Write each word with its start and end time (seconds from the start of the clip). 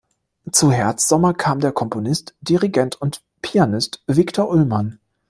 Zu 0.51 0.71
Herz-Sommer 0.71 1.35
kam 1.35 1.59
der 1.59 1.71
Komponist, 1.73 2.33
Dirigent 2.41 2.99
und 2.99 3.21
Pianist 3.43 4.01
Viktor 4.07 4.49
Ullmann. 4.49 4.97